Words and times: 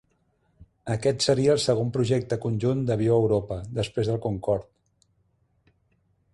Aquest 0.93 1.25
seria 1.25 1.51
el 1.57 1.61
segon 1.65 1.91
projecte 1.99 2.39
conjunt 2.47 2.81
d'avió 2.89 3.19
a 3.19 3.21
Europa, 3.27 3.61
després 3.81 4.13
del 4.13 4.21
Concorde. 4.27 5.09